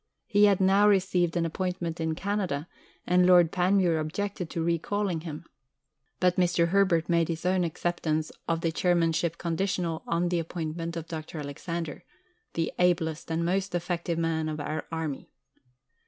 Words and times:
He 0.25 0.45
had 0.45 0.59
now 0.59 0.87
received 0.89 1.37
an 1.37 1.45
appointment 1.45 1.99
in 2.01 2.15
Canada, 2.15 2.67
and 3.05 3.23
Lord 3.27 3.51
Panmure 3.51 3.99
objected 3.99 4.49
to 4.49 4.63
recalling 4.63 5.21
him; 5.21 5.45
but 6.19 6.37
Mr. 6.37 6.69
Herbert 6.69 7.07
made 7.07 7.27
his 7.27 7.45
own 7.45 7.63
acceptance 7.63 8.31
of 8.47 8.61
the 8.61 8.71
Chairmanship 8.71 9.37
conditional 9.37 10.01
on 10.07 10.29
the 10.29 10.39
appointment 10.39 10.97
of 10.97 11.07
Dr. 11.07 11.37
Alexander, 11.37 12.03
"the 12.55 12.73
ablest 12.79 13.29
and 13.29 13.45
most 13.45 13.75
effective 13.75 14.17
man 14.17 14.47
with 14.49 14.59
our 14.59 14.87
Army." 14.91 15.29